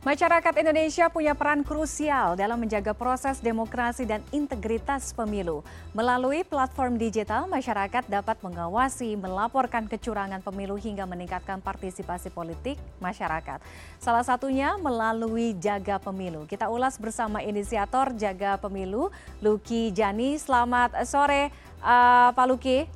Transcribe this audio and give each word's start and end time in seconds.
Masyarakat 0.00 0.56
Indonesia 0.56 1.12
punya 1.12 1.36
peran 1.36 1.60
krusial 1.60 2.32
dalam 2.32 2.56
menjaga 2.56 2.96
proses 2.96 3.36
demokrasi 3.36 4.08
dan 4.08 4.24
integritas 4.32 5.12
pemilu. 5.12 5.60
Melalui 5.92 6.40
platform 6.40 6.96
digital, 6.96 7.44
masyarakat 7.44 8.08
dapat 8.08 8.40
mengawasi, 8.40 9.12
melaporkan 9.20 9.84
kecurangan 9.84 10.40
pemilu 10.40 10.80
hingga 10.80 11.04
meningkatkan 11.04 11.60
partisipasi 11.60 12.32
politik 12.32 12.80
masyarakat. 12.96 13.60
Salah 14.00 14.24
satunya 14.24 14.72
melalui 14.80 15.52
Jaga 15.60 16.00
Pemilu. 16.00 16.48
Kita 16.48 16.72
ulas 16.72 16.96
bersama 16.96 17.44
inisiator 17.44 18.16
Jaga 18.16 18.56
Pemilu, 18.56 19.12
Luki 19.44 19.92
Jani. 19.92 20.40
Selamat 20.40 20.96
sore, 21.04 21.52
uh, 21.84 22.32
Pak 22.32 22.46
Luki. 22.48 22.88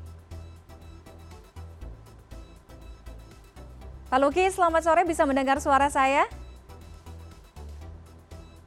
Pak 4.08 4.18
Luki, 4.24 4.48
selamat 4.48 4.88
sore. 4.88 5.04
Bisa 5.04 5.28
mendengar 5.28 5.60
suara 5.60 5.92
saya? 5.92 6.43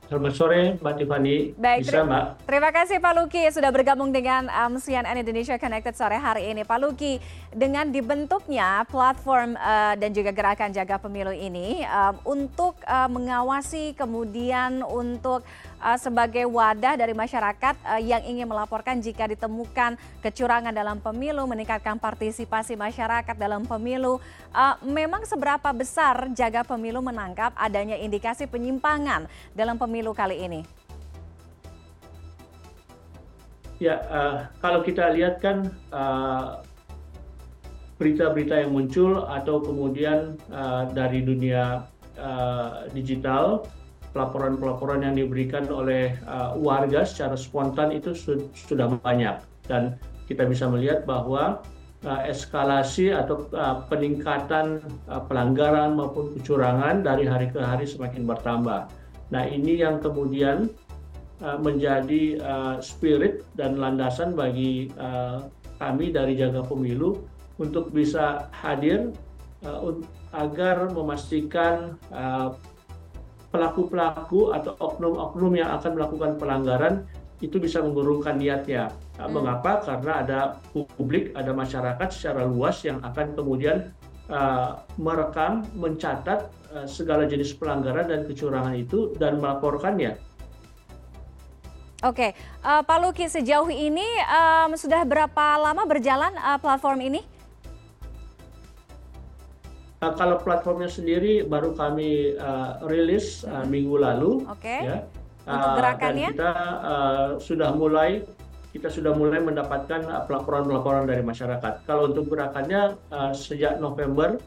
Selamat 0.07 0.33
sore 0.39 0.79
Mbak 0.79 0.93
Tiffany. 1.04 1.51
Baik, 1.59 1.83
Bisa 1.83 2.07
Mbak. 2.07 2.47
Terima 2.47 2.71
kasih 2.71 2.95
Pak 3.04 3.13
Luki 3.19 3.43
sudah 3.51 3.68
bergabung 3.75 4.15
dengan 4.15 4.47
um, 4.47 4.79
CNN 4.79 5.19
Indonesia 5.19 5.59
Connected 5.59 5.99
sore 5.99 6.15
hari 6.15 6.47
ini. 6.47 6.63
Pak 6.63 6.79
Luki, 6.79 7.19
dengan 7.51 7.91
dibentuknya 7.91 8.87
platform 8.87 9.59
uh, 9.59 9.99
dan 9.99 10.15
juga 10.15 10.32
gerakan 10.32 10.71
jaga 10.71 10.96
pemilu 10.96 11.35
ini 11.35 11.83
um, 11.83 12.39
untuk 12.39 12.79
uh, 12.87 13.11
mengawasi 13.11 13.99
kemudian 13.99 14.79
untuk 14.87 15.43
uh, 15.83 15.99
sebagai 15.99 16.47
wadah 16.47 16.96
dari 16.96 17.11
masyarakat 17.11 17.75
uh, 17.83 17.99
yang 17.99 18.24
ingin 18.24 18.47
melaporkan 18.47 19.04
jika 19.04 19.27
ditemukan 19.27 19.99
kecurangan 20.24 20.71
dalam 20.71 21.04
pemilu, 21.04 21.43
meningkatkan 21.51 21.99
partisipasi 21.99 22.79
masyarakat 22.79 23.35
dalam 23.35 23.68
pemilu. 23.68 24.24
Uh, 24.55 24.79
memang 24.87 25.27
seberapa 25.27 25.68
besar 25.75 26.32
jaga 26.32 26.63
pemilu 26.63 27.04
menangkap 27.04 27.51
adanya 27.60 27.99
indikasi 27.99 28.47
penyimpangan 28.47 29.27
dalam 29.51 29.75
pemilu 29.75 29.96
pemilu 29.97 30.14
kali 30.14 30.46
ini? 30.46 30.61
Ya, 33.81 34.05
uh, 34.13 34.45
kalau 34.61 34.85
kita 34.85 35.09
lihat 35.17 35.41
kan 35.41 35.73
berita-berita 37.97 38.53
uh, 38.53 38.61
yang 38.61 38.77
muncul 38.77 39.25
atau 39.25 39.58
kemudian 39.58 40.38
uh, 40.53 40.86
dari 40.94 41.25
dunia 41.25 41.89
uh, 42.21 42.86
digital, 42.94 43.66
pelaporan-pelaporan 44.13 45.02
yang 45.02 45.17
diberikan 45.17 45.66
oleh 45.66 46.14
uh, 46.30 46.53
warga 46.53 47.02
secara 47.02 47.33
spontan 47.33 47.89
itu 47.89 48.14
su 48.14 48.53
sudah 48.53 48.93
banyak 49.02 49.41
dan 49.66 49.97
kita 50.30 50.45
bisa 50.45 50.69
melihat 50.69 51.09
bahwa 51.09 51.66
uh, 52.05 52.21
eskalasi 52.30 53.14
atau 53.14 53.49
uh, 53.58 53.81
peningkatan 53.89 54.77
uh, 55.09 55.25
pelanggaran 55.25 55.97
maupun 55.97 56.38
kecurangan 56.38 57.02
dari 57.02 57.25
hari 57.25 57.49
ke 57.49 57.58
hari 57.58 57.89
semakin 57.89 58.30
bertambah. 58.30 58.89
Nah 59.33 59.44
ini 59.44 59.80
yang 59.83 60.00
kemudian 60.00 60.72
uh, 61.44 61.59
menjadi 61.59 62.39
uh, 62.39 62.75
spirit 62.80 63.44
dan 63.59 63.75
landasan 63.75 64.33
bagi 64.33 64.92
uh, 64.95 65.45
kami 65.78 66.09
dari 66.09 66.33
Jaga 66.39 66.66
Pemilu 66.66 67.22
untuk 67.59 67.92
bisa 67.94 68.50
hadir 68.53 69.14
uh, 69.66 69.94
agar 70.36 70.92
memastikan 70.92 71.95
pelaku-pelaku 73.50 74.52
uh, 74.52 74.58
atau 74.59 74.73
oknum-oknum 74.78 75.53
yang 75.55 75.70
akan 75.75 75.92
melakukan 75.98 76.31
pelanggaran 76.36 76.95
itu 77.38 77.61
bisa 77.61 77.86
mengurungkan 77.86 78.42
niatnya. 78.42 78.89
Hmm. 79.17 79.30
Mengapa? 79.30 79.81
Karena 79.86 80.25
ada 80.25 80.39
publik, 80.98 81.33
ada 81.38 81.53
masyarakat 81.53 82.09
secara 82.09 82.45
luas 82.45 82.81
yang 82.81 82.98
akan 83.05 83.38
kemudian 83.38 83.94
uh, 83.94 83.96
merekam, 84.97 85.64
mencatat 85.75 86.52
Eh, 86.67 86.83
segala 86.83 87.23
jenis 87.23 87.56
pelanggaran 87.56 88.11
dan 88.11 88.22
kecurangan 88.28 88.75
itu 88.75 89.16
dan 89.16 89.39
melaporkannya. 89.39 90.20
Oke, 92.06 92.36
uh, 92.61 92.86
Pak 92.86 92.98
Luki 93.02 93.25
sejauh 93.25 93.72
ini 93.73 94.05
um, 94.30 94.78
sudah 94.78 95.02
berapa 95.02 95.58
lama 95.58 95.88
berjalan 95.89 96.30
uh, 96.37 96.60
platform 96.61 97.02
ini? 97.08 97.21
Uh, 100.04 100.14
kalau 100.14 100.37
platformnya 100.37 100.92
sendiri 100.92 101.42
baru 101.42 101.73
kami 101.73 102.37
uh, 102.37 102.83
rilis 102.86 103.42
uh, 103.48 103.66
minggu 103.66 103.98
lalu. 103.98 104.45
Oke. 104.45 104.67
Okay. 104.67 104.80
Ya. 104.86 104.98
Untuk 105.48 105.71
gerakannya? 105.80 106.30
Dan 106.30 106.37
kita 106.37 106.54
uh, 106.83 107.27
sudah 107.39 107.71
mulai 107.73 108.27
kita 108.77 108.93
sudah 108.93 109.17
mulai 109.17 109.42
mendapatkan 109.42 110.05
pelaporan-pelaporan 110.30 111.10
dari 111.10 111.26
masyarakat. 111.26 111.83
Kalau 111.89 112.14
untuk 112.14 112.30
gerakannya 112.30 112.93
uh, 113.10 113.33
sejak 113.33 113.82
November 113.82 114.38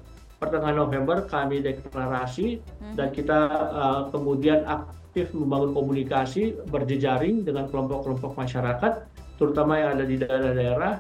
pertengahan 0.41 0.79
November 0.81 1.29
kami 1.29 1.61
deklarasi 1.61 2.65
hmm. 2.65 2.97
dan 2.97 3.13
kita 3.13 3.39
uh, 3.77 4.01
kemudian 4.09 4.65
aktif 4.65 5.35
membangun 5.37 5.77
komunikasi 5.77 6.57
berjejaring 6.73 7.45
dengan 7.45 7.69
kelompok-kelompok 7.69 8.39
masyarakat 8.41 9.05
terutama 9.37 9.77
yang 9.77 10.01
ada 10.01 10.05
di 10.09 10.17
daerah-daerah 10.17 10.95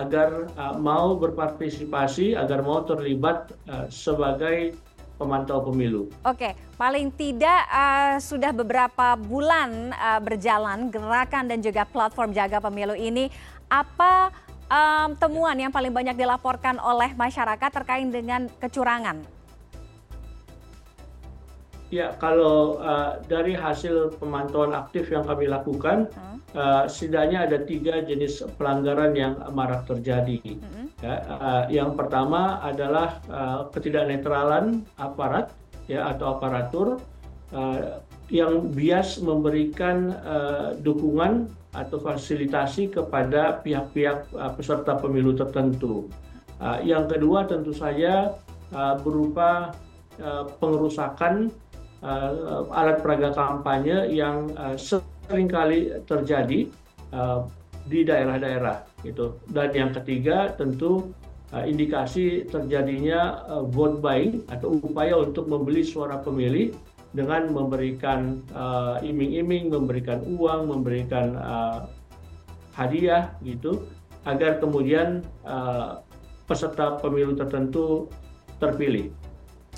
agar 0.00 0.48
uh, 0.56 0.74
mau 0.80 1.16
berpartisipasi 1.20 2.36
agar 2.36 2.64
mau 2.64 2.84
terlibat 2.88 3.52
uh, 3.68 3.84
sebagai 3.92 4.72
pemantau 5.16 5.64
pemilu. 5.64 6.08
Oke, 6.24 6.52
paling 6.76 7.08
tidak 7.12 7.60
uh, 7.68 8.16
sudah 8.20 8.52
beberapa 8.52 9.16
bulan 9.16 9.92
uh, 9.96 10.20
berjalan 10.20 10.88
gerakan 10.92 11.48
dan 11.48 11.58
juga 11.60 11.88
platform 11.88 12.32
jaga 12.36 12.60
pemilu 12.60 12.92
ini 12.96 13.32
apa 13.66 14.30
um, 14.70 15.16
temuan 15.18 15.56
yang 15.58 15.72
paling 15.74 15.90
banyak 15.90 16.14
dilaporkan 16.14 16.78
oleh 16.78 17.12
masyarakat 17.16 17.70
terkait 17.72 18.06
dengan 18.08 18.46
kecurangan? 18.60 19.35
Ya, 21.86 22.18
kalau 22.18 22.82
uh, 22.82 23.22
dari 23.30 23.54
hasil 23.54 24.18
pemantauan 24.18 24.74
aktif 24.74 25.06
yang 25.06 25.22
kami 25.22 25.46
lakukan, 25.46 26.10
hmm. 26.10 26.38
uh, 26.58 26.84
setidaknya 26.90 27.46
ada 27.46 27.62
tiga 27.62 28.02
jenis 28.02 28.42
pelanggaran 28.58 29.14
yang 29.14 29.38
marak 29.54 29.86
terjadi. 29.86 30.42
Hmm. 30.42 30.90
Ya, 30.98 31.22
uh, 31.30 31.64
yang 31.70 31.94
pertama 31.94 32.58
adalah 32.58 33.22
uh, 33.30 33.70
ketidaknetralan 33.70 34.82
aparat 34.98 35.54
ya 35.86 36.10
atau 36.10 36.34
aparatur 36.34 36.98
uh, 37.54 38.02
yang 38.26 38.74
bias 38.74 39.22
memberikan 39.22 40.10
uh, 40.26 40.74
dukungan 40.82 41.46
atau 41.70 42.02
fasilitasi 42.02 42.90
kepada 42.90 43.62
pihak-pihak 43.62 44.26
uh, 44.34 44.50
peserta 44.58 44.98
pemilu 44.98 45.38
tertentu. 45.38 46.10
Uh, 46.58 46.82
yang 46.82 47.06
kedua 47.06 47.46
tentu 47.46 47.70
saja 47.70 48.34
uh, 48.74 48.96
berupa 48.98 49.76
uh, 50.18 50.48
pengerusakan 50.58 51.52
alat 52.70 53.00
peraga 53.00 53.32
kampanye 53.32 54.12
yang 54.12 54.52
uh, 54.56 54.76
sering 54.76 55.48
kali 55.48 55.94
terjadi 56.04 56.68
uh, 57.14 57.48
di 57.86 58.04
daerah-daerah 58.04 58.84
gitu. 59.06 59.38
Dan 59.48 59.70
yang 59.72 59.90
ketiga 59.94 60.52
tentu 60.58 61.14
indikasi 61.54 62.42
terjadinya 62.50 63.46
vote 63.70 64.02
buying 64.02 64.42
atau 64.50 64.82
upaya 64.82 65.14
untuk 65.14 65.46
membeli 65.46 65.86
suara 65.86 66.18
pemilih 66.18 66.74
dengan 67.14 67.46
memberikan 67.54 68.42
iming-iming, 69.06 69.70
memberikan 69.70 70.26
uang, 70.26 70.74
memberikan 70.74 71.38
hadiah 72.74 73.30
gitu, 73.46 73.86
agar 74.26 74.58
kemudian 74.58 75.22
uh, 75.46 76.02
peserta 76.44 76.98
pemilu 76.98 77.38
tertentu 77.38 78.10
terpilih. 78.58 79.14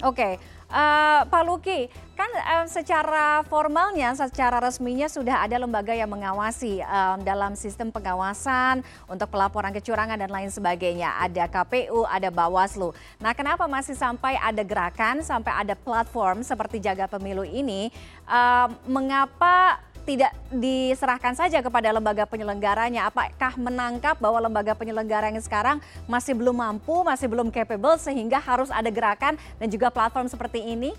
Oke, 0.02 0.40
uh, 0.72 1.20
Pak 1.28 1.42
Luki, 1.44 1.86
kan 2.18 2.30
uh, 2.34 2.66
secara 2.66 3.46
formalnya, 3.46 4.10
secara 4.18 4.58
resminya 4.58 5.06
sudah 5.06 5.46
ada 5.46 5.54
lembaga 5.54 5.94
yang 5.94 6.10
mengawasi 6.10 6.82
um, 6.82 7.22
dalam 7.22 7.54
sistem 7.54 7.94
pengawasan 7.94 8.82
untuk 9.06 9.30
pelaporan 9.30 9.70
kecurangan 9.70 10.18
dan 10.18 10.26
lain 10.26 10.50
sebagainya. 10.50 11.14
Ada 11.22 11.46
KPU, 11.46 12.02
ada 12.10 12.26
Bawaslu. 12.34 12.90
Nah, 13.22 13.30
kenapa 13.38 13.70
masih 13.70 13.94
sampai 13.94 14.34
ada 14.34 14.66
gerakan, 14.66 15.22
sampai 15.22 15.62
ada 15.62 15.78
platform 15.78 16.42
seperti 16.42 16.82
Jaga 16.82 17.06
Pemilu 17.06 17.46
ini? 17.46 17.94
Uh, 18.26 18.66
mengapa 18.90 19.78
tidak 20.02 20.32
diserahkan 20.50 21.38
saja 21.38 21.62
kepada 21.62 21.94
lembaga 21.94 22.26
penyelenggaranya? 22.26 23.06
Apakah 23.06 23.54
menangkap 23.54 24.18
bahwa 24.18 24.42
lembaga 24.42 24.74
penyelenggara 24.74 25.30
yang 25.30 25.38
sekarang 25.38 25.78
masih 26.10 26.34
belum 26.34 26.58
mampu, 26.58 27.06
masih 27.06 27.30
belum 27.30 27.54
capable 27.54 27.94
sehingga 28.00 28.42
harus 28.42 28.74
ada 28.74 28.90
gerakan 28.90 29.38
dan 29.62 29.68
juga 29.70 29.92
platform 29.92 30.26
seperti 30.26 30.64
ini? 30.64 30.96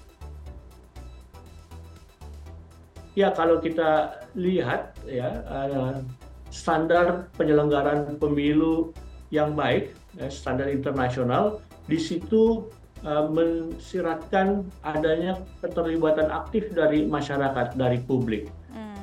Ya, 3.19 3.35
kalau 3.35 3.59
kita 3.59 4.15
lihat 4.39 4.95
ya 5.03 5.43
eh, 5.43 5.99
standar 6.55 7.27
penyelenggaraan 7.35 8.15
pemilu 8.15 8.95
yang 9.27 9.59
baik, 9.59 9.91
ya, 10.15 10.31
standar 10.31 10.71
internasional, 10.71 11.59
di 11.85 11.99
situ 11.99 12.65
uh, 13.05 13.29
mensiratkan 13.29 14.65
adanya 14.81 15.37
keterlibatan 15.61 16.29
aktif 16.33 16.73
dari 16.73 17.05
masyarakat, 17.05 17.77
dari 17.77 18.01
publik 18.01 18.49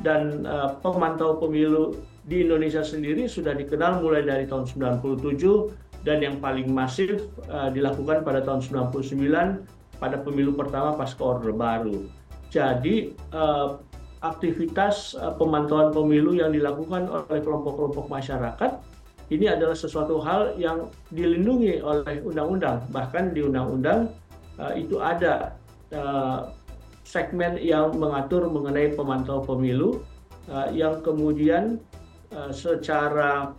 dan 0.06 0.46
uh, 0.46 0.76
pemantau 0.84 1.40
pemilu 1.40 1.98
di 2.26 2.46
Indonesia 2.46 2.82
sendiri 2.82 3.30
sudah 3.30 3.54
dikenal 3.54 4.02
mulai 4.02 4.26
dari 4.26 4.44
tahun 4.46 4.66
97 5.02 6.02
dan 6.06 6.22
yang 6.22 6.36
paling 6.38 6.70
masif 6.70 7.26
uh, 7.50 7.70
dilakukan 7.74 8.22
pada 8.22 8.42
tahun 8.42 8.62
99 8.62 9.98
pada 9.98 10.16
pemilu 10.20 10.52
pertama 10.54 10.94
pasca 10.94 11.22
Orde 11.22 11.50
Baru. 11.50 12.06
jadi 12.46 13.10
aktivitas 14.24 15.16
pemantauan 15.36 15.92
pemilu 15.92 16.36
yang 16.36 16.52
dilakukan 16.52 17.08
oleh 17.08 17.40
kelompok-kelompok 17.44 18.08
masyarakat 18.08 18.80
ini 19.26 19.50
adalah 19.50 19.74
sesuatu 19.74 20.22
hal 20.22 20.54
yang 20.54 20.86
dilindungi 21.10 21.82
oleh 21.82 22.22
undang-undang. 22.22 22.86
Bahkan 22.94 23.34
di 23.34 23.42
undang-undang 23.42 24.14
uh, 24.54 24.70
itu 24.78 25.02
ada 25.02 25.58
uh, 25.90 26.54
segmen 27.02 27.58
yang 27.58 27.94
mengatur 27.98 28.46
mengenai 28.50 28.94
pemantau 28.94 29.42
pemilu 29.42 30.02
yang 30.74 31.02
kemudian 31.02 31.82
secara 32.54 33.50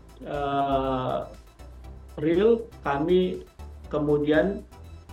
real 2.15 2.63
kami 2.79 3.43
kemudian 3.91 4.66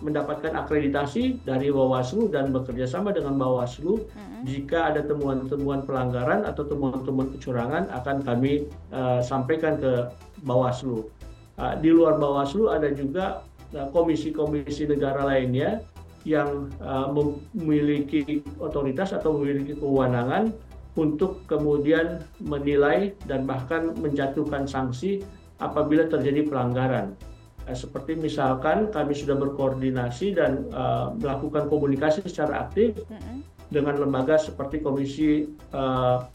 mendapatkan 0.05 0.53
akreditasi 0.53 1.41
dari 1.49 1.73
Bawaslu 1.73 2.29
dan 2.29 2.53
bekerja 2.53 2.85
sama 2.85 3.11
dengan 3.11 3.41
Bawaslu. 3.41 4.05
Hmm. 4.12 4.45
Jika 4.45 4.93
ada 4.93 5.01
temuan-temuan 5.01 5.89
pelanggaran 5.89 6.45
atau 6.45 6.69
temuan-temuan 6.69 7.33
kecurangan 7.33 7.89
akan 7.89 8.21
kami 8.21 8.69
uh, 8.93 9.25
sampaikan 9.25 9.81
ke 9.81 10.12
Bawaslu. 10.45 11.09
Uh, 11.56 11.75
di 11.81 11.89
luar 11.89 12.21
Bawaslu 12.21 12.69
ada 12.69 12.93
juga 12.93 13.47
eh, 13.73 13.89
komisi-komisi 13.95 14.85
uh, 14.85 14.89
negara 14.93 15.25
lainnya 15.25 15.81
yang 16.29 16.69
uh, 16.85 17.09
memiliki 17.12 18.45
otoritas 18.61 19.17
atau 19.17 19.41
memiliki 19.41 19.77
kewenangan 19.79 20.53
untuk 20.95 21.43
kemudian 21.51 22.23
menilai 22.39 23.17
dan 23.27 23.49
bahkan 23.49 23.97
menjatuhkan 23.99 24.69
sanksi 24.69 25.25
apabila 25.59 26.06
terjadi 26.06 26.47
pelanggaran. 26.47 27.15
Eh, 27.64 27.72
seperti 27.72 28.12
misalkan 28.12 28.93
kami 28.93 29.16
sudah 29.16 29.40
berkoordinasi 29.40 30.37
dan 30.37 30.69
uh, 30.76 31.16
melakukan 31.16 31.64
komunikasi 31.72 32.20
secara 32.28 32.69
aktif 32.69 32.93
mm 33.08 33.16
-hmm. 33.16 33.37
dengan 33.72 34.05
lembaga 34.05 34.37
seperti 34.37 34.84
Komisi 34.84 35.49
uh, 35.72 36.28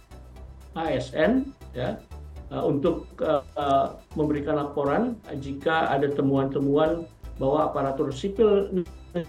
eh, 0.74 0.98
ASN 0.98 1.54
ya 1.78 2.02
uh, 2.50 2.66
untuk 2.66 3.06
uh, 3.22 3.46
uh, 3.62 3.94
memberikan 4.18 4.58
laporan 4.58 5.22
jika 5.38 5.94
ada 5.94 6.10
temuan-temuan 6.10 7.06
bahwa 7.38 7.70
aparatur 7.70 8.10
sipil 8.10 8.82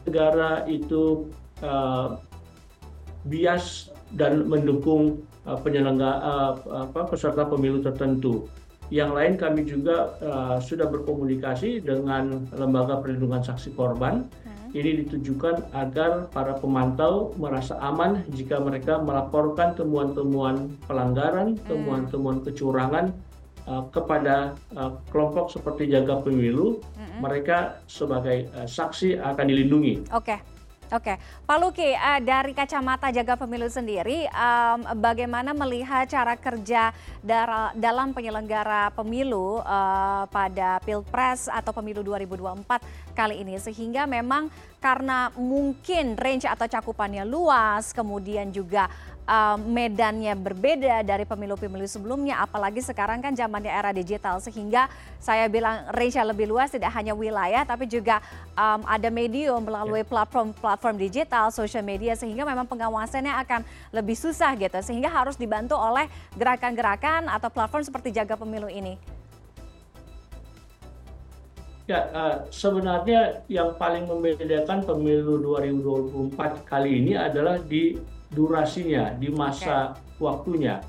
negara 0.08 0.64
itu 0.72 1.28
uh, 1.60 2.16
bias 3.28 3.92
dan 4.16 4.48
mendukung 4.48 5.20
uh, 5.44 5.60
penyelenggara 5.60 6.56
uh, 6.64 7.04
peserta 7.12 7.44
pemilu 7.44 7.84
tertentu. 7.84 8.48
Yang 8.90 9.10
lain 9.14 9.32
kami 9.38 9.62
juga 9.62 10.18
uh, 10.18 10.58
sudah 10.58 10.90
berkomunikasi 10.90 11.78
dengan 11.78 12.50
Lembaga 12.50 12.98
Perlindungan 12.98 13.38
Saksi 13.38 13.70
Korban. 13.78 14.26
Hmm. 14.26 14.74
Ini 14.74 15.06
ditujukan 15.06 15.70
agar 15.74 16.26
para 16.34 16.58
pemantau 16.58 17.30
merasa 17.38 17.78
aman 17.78 18.26
jika 18.34 18.58
mereka 18.58 18.98
melaporkan 18.98 19.78
temuan-temuan 19.78 20.74
pelanggaran, 20.90 21.54
hmm. 21.54 21.66
temuan-temuan 21.70 22.42
kecurangan 22.42 23.14
uh, 23.70 23.86
kepada 23.94 24.58
uh, 24.74 24.98
kelompok 25.14 25.54
seperti 25.54 25.86
jaga 25.86 26.18
pemilu. 26.18 26.82
Hmm. 26.98 27.22
Mereka 27.22 27.86
sebagai 27.86 28.50
uh, 28.58 28.66
saksi 28.66 29.22
akan 29.22 29.44
dilindungi. 29.46 30.10
Oke. 30.10 30.34
Okay. 30.34 30.59
Oke, 30.90 31.22
Pak 31.46 31.58
Luki, 31.62 31.94
uh, 31.94 32.18
dari 32.18 32.50
kacamata 32.50 33.14
jaga 33.14 33.38
pemilu 33.38 33.70
sendiri, 33.70 34.26
bagaimana 34.98 35.54
melihat 35.54 36.02
cara 36.10 36.34
kerja 36.34 36.90
dalam 37.78 38.10
penyelenggara 38.10 38.90
pemilu 38.98 39.62
uh, 39.62 40.26
pada 40.26 40.82
Pilpres 40.82 41.46
atau 41.46 41.70
Pemilu 41.70 42.02
2024 42.02 43.14
kali 43.14 43.38
ini, 43.38 43.54
sehingga 43.62 44.02
memang 44.10 44.50
karena 44.82 45.30
mungkin 45.38 46.18
range 46.18 46.50
atau 46.50 46.66
cakupannya 46.66 47.22
luas, 47.22 47.94
kemudian 47.94 48.50
juga 48.50 48.90
uh, 49.30 49.56
medannya 49.56 50.34
berbeda 50.34 51.06
dari 51.06 51.22
pemilu-pemilu 51.22 51.86
sebelumnya, 51.86 52.42
apalagi 52.42 52.82
sekarang 52.82 53.22
kan 53.22 53.30
zamannya 53.38 53.70
era 53.70 53.94
digital, 53.94 54.42
sehingga 54.42 54.90
saya 55.22 55.46
bilang 55.46 55.86
range 55.94 56.18
lebih 56.18 56.50
luas 56.50 56.74
tidak 56.74 56.90
hanya 56.98 57.14
wilayah, 57.14 57.62
tapi 57.62 57.86
juga 57.86 58.18
um, 58.58 58.82
ada 58.82 59.06
medium 59.08 59.62
melalui 59.62 60.02
platform-platform 60.02 60.98
digital, 60.98 61.54
social 61.54 61.86
media, 61.86 62.18
sehingga 62.18 62.42
memang 62.42 62.66
pengawasannya 62.66 63.30
akan 63.46 63.60
lebih 63.94 64.18
susah 64.18 64.58
gitu, 64.58 64.82
sehingga 64.82 65.06
harus 65.06 65.38
dibantu 65.38 65.78
oleh 65.78 66.10
gerakan-gerakan 66.34 67.30
atau 67.30 67.46
platform 67.46 67.86
seperti 67.86 68.10
Jaga 68.10 68.34
Pemilu 68.34 68.66
ini. 68.66 68.98
Ya, 71.90 72.06
uh, 72.14 72.46
sebenarnya 72.54 73.42
yang 73.50 73.74
paling 73.74 74.06
membedakan 74.06 74.86
pemilu 74.86 75.42
2024 75.42 76.62
kali 76.62 77.02
ini 77.02 77.18
adalah 77.18 77.58
di 77.58 77.98
durasinya, 78.30 79.14
di 79.18 79.28
masa 79.30 79.94
okay. 79.94 80.22
waktunya. 80.22 80.82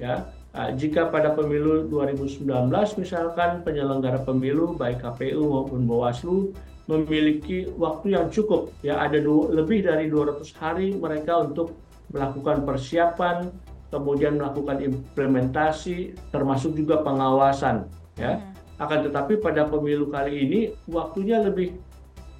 Ya, 0.00 0.30
uh, 0.56 0.70
jika 0.74 1.08
pada 1.08 1.32
pemilu 1.36 1.86
2019 1.86 2.46
misalkan 2.98 3.62
penyelenggara 3.62 4.22
pemilu 4.24 4.74
baik 4.74 5.04
KPU 5.04 5.44
maupun 5.46 5.86
Bawaslu 5.86 6.50
memiliki 6.90 7.70
waktu 7.78 8.18
yang 8.18 8.26
cukup, 8.34 8.74
ya 8.82 8.98
ada 8.98 9.22
du- 9.22 9.46
lebih 9.54 9.86
dari 9.86 10.10
200 10.10 10.50
hari 10.58 10.90
mereka 10.98 11.46
untuk 11.46 11.78
melakukan 12.10 12.66
persiapan, 12.66 13.46
kemudian 13.94 14.38
melakukan 14.38 14.82
implementasi, 14.82 16.18
termasuk 16.34 16.74
juga 16.74 17.02
pengawasan, 17.06 17.86
ya. 18.18 18.42
Hmm. 18.42 18.50
Akan 18.80 19.06
tetapi 19.06 19.38
pada 19.38 19.68
pemilu 19.68 20.08
kali 20.08 20.32
ini 20.40 20.60
waktunya 20.88 21.38
lebih 21.38 21.78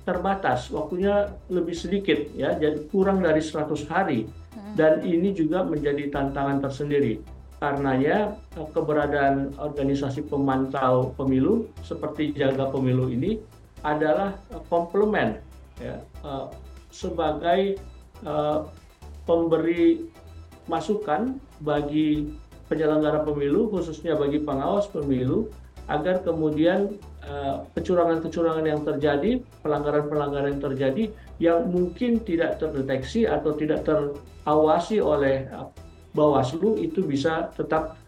terbatas, 0.02 0.73
waktunya 0.73 1.29
lebih 1.52 1.76
sedikit 1.76 2.19
ya, 2.35 2.56
jadi 2.56 2.81
kurang 2.88 3.23
dari 3.23 3.38
100 3.38 3.87
hari. 3.87 4.26
Hmm. 4.55 4.75
Dan 4.75 4.93
ini 5.06 5.31
juga 5.31 5.62
menjadi 5.62 6.11
tantangan 6.11 6.58
tersendiri. 6.62 7.23
Karenanya 7.61 8.41
eh, 8.56 8.69
keberadaan 8.73 9.52
organisasi 9.61 10.26
pemantau 10.26 11.12
pemilu 11.14 11.69
seperti 11.85 12.32
Jaga 12.32 12.73
Pemilu 12.73 13.12
ini 13.12 13.37
adalah 13.85 14.35
eh, 14.50 14.62
komplement 14.73 15.37
ya, 15.79 16.00
eh, 16.00 16.47
sebagai 16.91 17.79
pemberi 19.25 20.05
masukan 20.69 21.41
bagi 21.64 22.29
penyelenggara 22.69 23.25
pemilu 23.25 23.73
khususnya 23.73 24.12
bagi 24.12 24.44
pengawas 24.44 24.93
pemilu 24.93 25.49
agar 25.90 26.22
kemudian 26.22 26.94
Eh, 27.20 27.56
kecurangan-kecurangan 27.76 28.64
yang 28.64 28.81
terjadi, 28.81 29.44
pelanggaran-pelanggaran 29.60 30.56
yang 30.56 30.64
terjadi 30.72 31.04
yang 31.37 31.69
mungkin 31.69 32.25
tidak 32.25 32.56
terdeteksi 32.56 33.28
atau 33.28 33.52
tidak 33.60 33.84
terawasi 33.84 35.04
oleh 35.04 35.44
eh, 35.44 35.66
Bawaslu 36.16 36.80
itu 36.80 37.04
bisa 37.04 37.52
tetap 37.52 38.00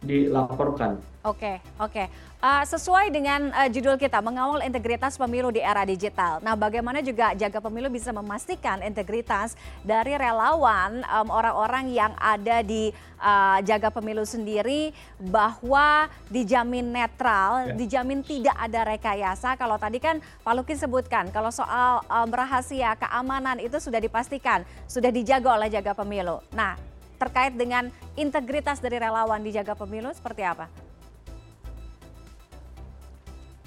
dilaporkan. 0.00 0.96
Oke, 1.20 1.60
oke. 1.76 2.08
Uh, 2.40 2.64
sesuai 2.64 3.12
dengan 3.12 3.52
uh, 3.52 3.68
judul 3.68 4.00
kita, 4.00 4.24
mengawal 4.24 4.64
integritas 4.64 5.20
pemilu 5.20 5.52
di 5.52 5.60
era 5.60 5.84
digital. 5.84 6.40
Nah, 6.40 6.56
bagaimana 6.56 7.04
juga 7.04 7.36
jaga 7.36 7.60
pemilu 7.60 7.92
bisa 7.92 8.08
memastikan 8.08 8.80
integritas 8.80 9.52
dari 9.84 10.16
relawan 10.16 11.04
orang-orang 11.28 11.92
um, 11.92 11.96
yang 12.00 12.12
ada 12.16 12.64
di 12.64 12.96
uh, 13.20 13.60
jaga 13.60 13.92
pemilu 13.92 14.24
sendiri 14.24 14.96
bahwa 15.20 16.08
dijamin 16.32 16.88
netral, 16.88 17.68
ya. 17.68 17.76
dijamin 17.76 18.24
tidak 18.24 18.56
ada 18.56 18.80
rekayasa. 18.88 19.60
Kalau 19.60 19.76
tadi 19.76 20.00
kan 20.00 20.24
Pak 20.40 20.54
Lukin 20.56 20.80
sebutkan, 20.80 21.28
kalau 21.28 21.52
soal 21.52 22.00
um, 22.08 22.28
rahasia 22.32 22.96
keamanan 22.96 23.60
itu 23.60 23.76
sudah 23.76 24.00
dipastikan, 24.00 24.64
sudah 24.88 25.12
dijaga 25.12 25.60
oleh 25.60 25.68
jaga 25.68 25.92
pemilu. 25.92 26.40
Nah, 26.56 26.80
terkait 27.20 27.52
dengan 27.52 27.92
integritas 28.16 28.80
dari 28.80 28.96
relawan 28.96 29.44
di 29.44 29.52
jaga 29.52 29.76
pemilu 29.76 30.08
seperti 30.16 30.40
apa? 30.40 30.72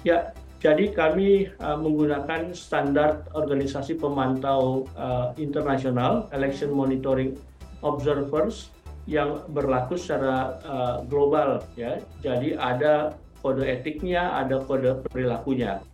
Ya, 0.02 0.34
jadi 0.58 0.92
kami 0.92 1.48
uh, 1.62 1.78
menggunakan 1.80 2.52
standar 2.52 3.24
organisasi 3.32 3.96
pemantau 3.96 4.90
uh, 4.98 5.32
internasional, 5.38 6.28
Election 6.34 6.74
Monitoring 6.74 7.38
Observers, 7.80 8.74
yang 9.04 9.44
berlaku 9.52 9.96
secara 9.96 10.56
uh, 10.64 10.96
global. 11.08 11.64
Ya, 11.76 12.00
jadi 12.20 12.56
ada 12.56 13.16
kode 13.44 13.64
etiknya, 13.64 14.32
ada 14.40 14.60
kode 14.64 15.04
perilakunya. 15.08 15.84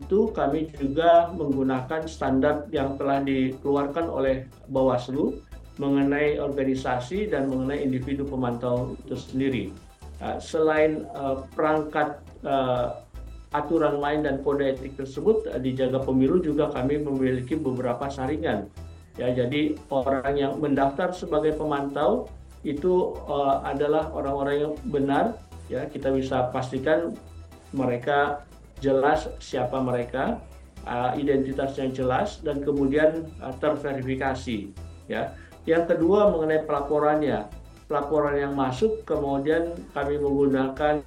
Itu 0.00 0.32
kami 0.32 0.72
juga 0.76 1.28
menggunakan 1.32 2.08
standar 2.08 2.68
yang 2.72 2.96
telah 2.96 3.20
dikeluarkan 3.20 4.08
oleh 4.08 4.48
Bawaslu 4.68 5.40
mengenai 5.80 6.36
organisasi 6.36 7.32
dan 7.32 7.48
mengenai 7.48 7.80
individu 7.80 8.28
pemantau 8.28 9.00
itu 9.00 9.16
sendiri. 9.16 9.64
Uh, 10.20 10.36
selain 10.36 11.08
uh, 11.16 11.48
perangkat 11.56 12.20
uh, 12.44 13.00
aturan 13.56 13.96
main 13.96 14.20
dan 14.20 14.44
kode 14.44 14.62
etik 14.76 14.94
tersebut 14.94 15.48
eh, 15.50 15.58
dijaga 15.58 15.98
pemilu 16.04 16.38
juga 16.38 16.70
kami 16.70 17.00
memiliki 17.00 17.56
beberapa 17.56 18.06
saringan. 18.12 18.68
Ya, 19.18 19.32
jadi 19.34 19.74
orang 19.90 20.38
yang 20.38 20.52
mendaftar 20.62 21.10
sebagai 21.10 21.58
pemantau 21.58 22.30
itu 22.62 23.18
adalah 23.66 24.12
orang-orang 24.14 24.56
yang 24.70 24.74
benar. 24.86 25.34
Ya, 25.66 25.82
kita 25.90 26.14
bisa 26.14 26.46
pastikan 26.54 27.18
mereka 27.74 28.46
jelas 28.78 29.26
siapa 29.42 29.82
mereka, 29.82 30.38
uh, 30.86 31.12
identitasnya 31.18 31.90
jelas 31.90 32.38
dan 32.40 32.62
kemudian 32.62 33.26
terverifikasi. 33.58 34.70
Ya. 35.10 35.34
Yang 35.68 35.96
kedua 35.96 36.32
mengenai 36.32 36.64
pelaporannya. 36.64 37.48
Pelaporan 37.90 38.38
yang 38.38 38.54
masuk 38.54 39.02
kemudian 39.02 39.74
kami 39.90 40.14
menggunakan 40.14 41.02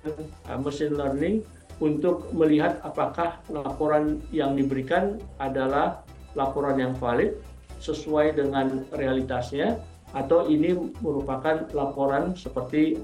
uh, 0.51 0.59
machine 0.59 0.91
learning 0.99 1.39
untuk 1.79 2.27
melihat 2.35 2.83
apakah 2.83 3.39
laporan 3.47 4.19
yang 4.35 4.51
diberikan 4.53 5.15
adalah 5.39 6.03
laporan 6.35 6.75
yang 6.75 6.93
valid 6.99 7.39
sesuai 7.79 8.35
dengan 8.35 8.83
realitasnya 8.91 9.79
atau 10.11 10.45
ini 10.51 10.75
merupakan 10.99 11.65
laporan 11.71 12.35
seperti 12.35 12.99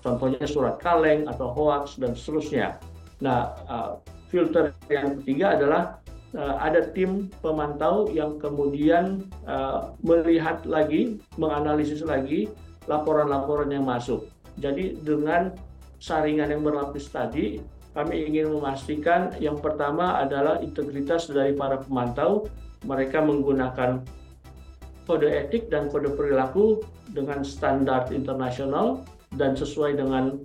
contohnya 0.00 0.48
surat 0.48 0.80
kaleng 0.80 1.28
atau 1.28 1.52
hoax 1.52 2.00
dan 2.00 2.16
seterusnya. 2.16 2.80
Nah, 3.20 3.52
uh, 3.68 3.90
filter 4.32 4.72
yang 4.88 5.20
ketiga 5.20 5.60
adalah 5.60 5.99
ada 6.38 6.86
tim 6.94 7.26
pemantau 7.42 8.06
yang 8.14 8.38
kemudian 8.38 9.26
uh, 9.50 9.90
melihat 9.98 10.62
lagi, 10.62 11.18
menganalisis 11.34 12.06
lagi 12.06 12.46
laporan-laporan 12.86 13.70
yang 13.70 13.82
masuk. 13.82 14.30
Jadi 14.62 14.98
dengan 15.02 15.50
saringan 15.98 16.54
yang 16.54 16.62
berlapis 16.62 17.10
tadi, 17.10 17.58
kami 17.90 18.30
ingin 18.30 18.54
memastikan 18.54 19.34
yang 19.42 19.58
pertama 19.58 20.22
adalah 20.22 20.62
integritas 20.62 21.26
dari 21.26 21.54
para 21.58 21.82
pemantau. 21.82 22.46
Mereka 22.86 23.20
menggunakan 23.20 24.00
kode 25.04 25.28
etik 25.28 25.68
dan 25.68 25.90
kode 25.90 26.14
perilaku 26.14 26.80
dengan 27.10 27.42
standar 27.42 28.08
internasional 28.14 29.02
dan 29.34 29.58
sesuai 29.58 29.98
dengan 29.98 30.40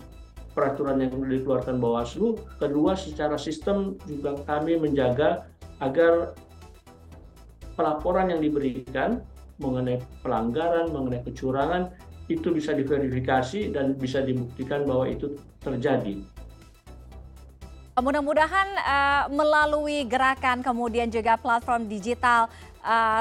peraturan 0.58 1.04
yang 1.04 1.14
dikeluarkan 1.16 1.78
Bawaslu. 1.78 2.40
Kedua, 2.58 2.96
secara 2.96 3.36
sistem 3.36 4.00
juga 4.08 4.40
kami 4.48 4.80
menjaga 4.80 5.46
agar 5.84 6.36
pelaporan 7.76 8.32
yang 8.32 8.42
diberikan 8.42 9.20
mengenai 9.60 10.00
pelanggaran, 10.24 10.92
mengenai 10.92 11.24
kecurangan 11.24 11.92
itu 12.28 12.50
bisa 12.52 12.74
diverifikasi 12.74 13.72
dan 13.72 13.94
bisa 13.96 14.24
dibuktikan 14.24 14.84
bahwa 14.84 15.06
itu 15.06 15.38
terjadi. 15.62 16.20
Mudah-mudahan 17.96 18.68
uh, 18.76 19.24
melalui 19.32 20.04
gerakan 20.04 20.60
kemudian 20.60 21.08
juga 21.08 21.40
platform 21.40 21.88
digital 21.88 22.52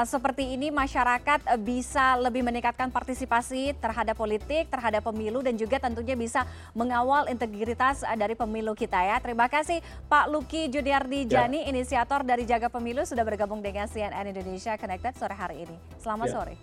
seperti 0.04 0.52
ini 0.52 0.68
masyarakat 0.68 1.56
bisa 1.64 2.20
lebih 2.20 2.44
meningkatkan 2.44 2.92
partisipasi 2.92 3.72
terhadap 3.80 4.12
politik, 4.12 4.68
terhadap 4.68 5.08
pemilu 5.08 5.40
dan 5.40 5.56
juga 5.56 5.80
tentunya 5.80 6.12
bisa 6.12 6.44
mengawal 6.76 7.28
integritas 7.32 8.04
uh, 8.04 8.12
dari 8.12 8.36
pemilu 8.36 8.76
kita 8.76 9.00
ya. 9.00 9.16
Terima 9.24 9.48
kasih 9.48 9.80
Pak 10.08 10.28
Luki 10.28 10.68
Judiardi 10.68 11.24
ya. 11.24 11.44
Jani, 11.44 11.64
inisiator 11.68 12.22
dari 12.22 12.44
Jaga 12.44 12.68
Pemilu 12.68 13.08
sudah 13.08 13.24
bergabung 13.24 13.64
dengan 13.64 13.88
CNN 13.88 14.28
Indonesia 14.28 14.76
Connected 14.76 15.16
sore 15.16 15.32
hari 15.32 15.64
ini. 15.64 15.76
Selamat 15.96 16.28
ya. 16.28 16.34
sore. 16.36 16.54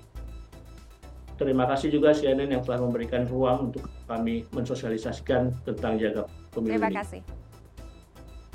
Terima 1.42 1.66
kasih 1.66 1.90
juga 1.90 2.14
CNN 2.14 2.54
yang 2.54 2.62
telah 2.62 2.86
memberikan 2.86 3.26
ruang 3.26 3.74
untuk 3.74 3.90
kami 4.06 4.46
mensosialisasikan 4.54 5.50
tentang 5.66 5.98
Jaga 5.98 6.30
Pemilu 6.54 6.78
Terima 6.78 6.94
kasih. 6.94 7.41